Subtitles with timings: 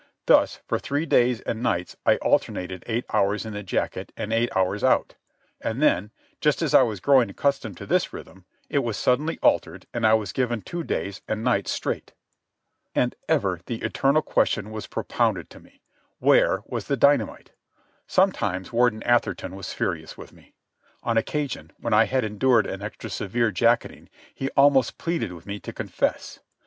[0.25, 4.49] Thus, for three days and nights I alternated eight hours in the jacket and eight
[4.55, 5.13] hours out.
[5.63, 9.85] And then, just as I was growing accustomed to this rhythm, it was suddenly altered
[9.93, 12.13] and I was given two days and nights straight.
[12.95, 15.81] And ever the eternal question was propounded to me:
[16.17, 17.51] Where was the dynamite?
[18.07, 20.55] Sometimes Warden Atherton was furious with me.
[21.03, 25.59] On occasion, when I had endured an extra severe jacketing, he almost pleaded with me
[25.59, 26.39] to confess.